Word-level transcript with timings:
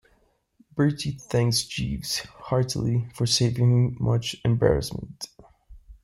Bertie 0.73 1.11
thanks 1.11 1.61
Jeeves 1.63 2.21
heartily 2.21 3.07
for 3.13 3.27
saving 3.27 3.69
him 3.69 3.97
much 3.99 4.35
embarrassment. 4.43 5.29